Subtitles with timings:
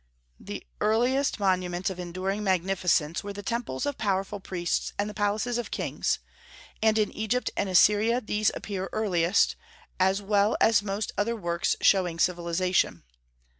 [0.39, 5.59] The earliest monuments of enduring magnificence were the temples of powerful priests and the palaces
[5.59, 6.17] of kings;
[6.81, 9.55] and in Egypt and Assyria these appear earliest,
[9.99, 13.03] as well as most other works showing civilization.